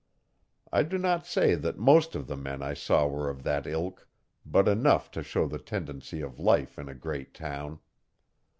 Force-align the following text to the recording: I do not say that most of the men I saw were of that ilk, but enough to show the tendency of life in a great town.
I 0.73 0.81
do 0.81 0.97
not 0.97 1.27
say 1.27 1.53
that 1.53 1.77
most 1.77 2.15
of 2.15 2.25
the 2.25 2.35
men 2.35 2.63
I 2.63 2.73
saw 2.73 3.05
were 3.05 3.29
of 3.29 3.43
that 3.43 3.67
ilk, 3.67 4.07
but 4.43 4.67
enough 4.67 5.11
to 5.11 5.21
show 5.21 5.47
the 5.47 5.59
tendency 5.59 6.21
of 6.21 6.39
life 6.39 6.79
in 6.79 6.89
a 6.89 6.95
great 6.95 7.35
town. 7.35 7.77